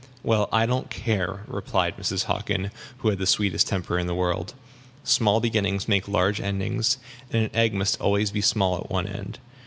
"Well, 0.23 0.49
I 0.51 0.65
don't 0.65 0.89
care," 0.89 1.43
replied 1.45 1.95
Mrs. 1.95 2.23
Hockin, 2.23 2.71
who 2.97 3.09
had 3.09 3.19
the 3.19 3.27
sweetest 3.27 3.67
temper 3.67 3.99
in 3.99 4.07
the 4.07 4.15
world. 4.15 4.55
"Small 5.03 5.39
beginnings 5.39 5.87
make 5.87 6.07
large 6.07 6.41
endings; 6.41 6.97
and 7.31 7.43
an 7.43 7.51
egg 7.55 7.75
must 7.75 7.99
be 7.99 8.03
always 8.03 8.31
small 8.43 8.77
at 8.77 8.89
one 8.89 9.05
end. 9.05 9.37